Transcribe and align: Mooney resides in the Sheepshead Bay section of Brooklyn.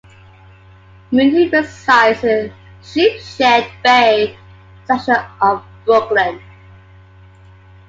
Mooney 1.11 1.47
resides 1.49 2.23
in 2.23 2.47
the 2.47 2.53
Sheepshead 2.83 3.71
Bay 3.83 4.35
section 4.87 5.15
of 5.39 5.63
Brooklyn. 5.85 6.41